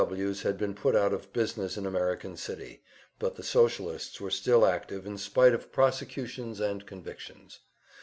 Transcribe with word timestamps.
Ws. 0.01 0.41
had 0.41 0.57
been 0.57 0.73
put 0.73 0.95
out 0.95 1.13
of 1.13 1.31
business 1.31 1.77
in 1.77 1.85
American 1.85 2.35
City, 2.35 2.81
but 3.19 3.35
the 3.35 3.43
Socialists 3.43 4.19
were 4.19 4.31
still 4.31 4.65
active, 4.65 5.05
in 5.05 5.19
spite 5.19 5.53
of 5.53 5.71
prosecutions 5.71 6.59
and 6.59 6.83
convictions. 6.87 7.59